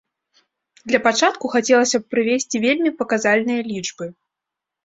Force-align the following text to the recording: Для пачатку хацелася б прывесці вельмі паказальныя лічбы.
Для 0.91 0.99
пачатку 1.07 1.51
хацелася 1.55 1.97
б 2.03 2.13
прывесці 2.13 2.57
вельмі 2.65 2.93
паказальныя 3.03 3.61
лічбы. 3.73 4.05